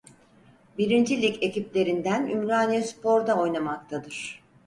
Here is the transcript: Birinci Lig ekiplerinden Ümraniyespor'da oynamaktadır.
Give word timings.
Birinci 0.77 1.21
Lig 1.21 1.43
ekiplerinden 1.43 2.27
Ümraniyespor'da 2.29 3.37
oynamaktadır. 3.37 4.43